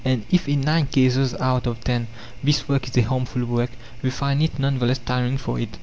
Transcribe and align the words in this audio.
And 0.03 0.25
if 0.31 0.49
in 0.49 0.61
nine 0.61 0.87
cases 0.87 1.35
out 1.35 1.67
of 1.67 1.83
ten 1.83 2.07
this 2.43 2.67
work 2.67 2.87
is 2.87 2.97
a 2.97 3.01
harmful 3.01 3.45
work, 3.45 3.69
they 4.01 4.09
find 4.09 4.41
it 4.41 4.57
none 4.57 4.79
the 4.79 4.87
less 4.87 4.97
tiring 4.97 5.37
for 5.37 5.59
that. 5.59 5.77